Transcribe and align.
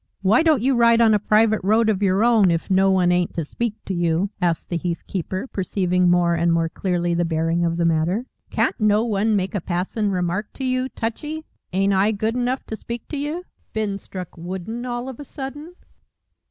"Why 0.23 0.41
don't 0.41 0.63
you 0.63 0.73
ride 0.73 0.99
on 0.99 1.13
a 1.13 1.19
private 1.19 1.59
road 1.63 1.87
of 1.87 2.01
your 2.01 2.23
own 2.23 2.49
if 2.49 2.71
no 2.71 2.89
one 2.89 3.11
ain't 3.11 3.35
to 3.35 3.45
speak 3.45 3.75
to 3.85 3.93
you?" 3.93 4.31
asked 4.41 4.71
the 4.71 4.77
heath 4.77 5.03
keeper, 5.05 5.45
perceiving 5.45 6.09
more 6.09 6.33
and 6.33 6.51
more 6.51 6.69
clearly 6.69 7.13
the 7.13 7.23
bearing 7.23 7.63
of 7.63 7.77
the 7.77 7.85
matter. 7.85 8.25
"Can't 8.49 8.79
no 8.79 9.03
one 9.05 9.35
make 9.35 9.53
a 9.53 9.61
passin' 9.61 10.09
remark 10.09 10.51
to 10.53 10.65
you, 10.65 10.89
Touchy? 10.89 11.45
Ain't 11.71 11.93
I 11.93 12.13
good 12.13 12.33
enough 12.33 12.65
to 12.65 12.75
speak 12.75 13.07
to 13.09 13.15
you? 13.17 13.43
Been 13.73 13.99
struck 13.99 14.35
wooden 14.35 14.87
all 14.87 15.07
of 15.07 15.19
a 15.19 15.23
sudden?" 15.23 15.75